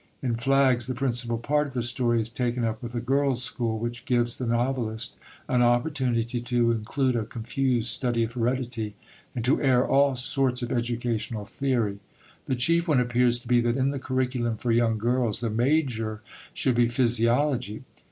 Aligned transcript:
In 0.23 0.35
Flags 0.35 0.87
the 0.87 0.95
principal 0.95 1.37
part 1.37 1.67
of 1.67 1.73
the 1.73 1.83
story 1.83 2.19
is 2.19 2.29
taken 2.31 2.63
up 2.63 2.81
with 2.81 2.95
a 2.95 2.99
girls' 2.99 3.43
school, 3.43 3.77
which 3.77 4.05
gives 4.05 4.35
the 4.37 4.47
novelist 4.47 5.15
an 5.47 5.61
opportunity 5.61 6.41
to 6.41 6.71
include 6.71 7.15
a 7.15 7.23
confused 7.23 7.89
study 7.89 8.23
of 8.23 8.33
heredity, 8.33 8.95
and 9.35 9.45
to 9.45 9.61
air 9.61 9.87
all 9.87 10.15
sorts 10.15 10.63
of 10.63 10.71
educational 10.71 11.45
theory. 11.45 11.99
The 12.47 12.55
chief 12.55 12.87
one 12.87 12.99
appears 12.99 13.37
to 13.41 13.47
be 13.47 13.61
that 13.61 13.77
in 13.77 13.91
the 13.91 13.99
curriculum 13.99 14.57
for 14.57 14.71
young 14.71 14.97
girls 14.97 15.39
the 15.39 15.51
"major" 15.51 16.21
should 16.51 16.73
be 16.73 16.87
physiology. 16.87 17.83